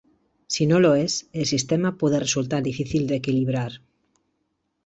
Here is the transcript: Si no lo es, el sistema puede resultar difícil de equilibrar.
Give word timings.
Si 0.47 0.65
no 0.65 0.79
lo 0.79 0.95
es, 0.95 1.29
el 1.31 1.45
sistema 1.45 1.95
puede 1.95 2.19
resultar 2.19 2.63
difícil 2.63 3.05
de 3.05 3.17
equilibrar. 3.17 3.81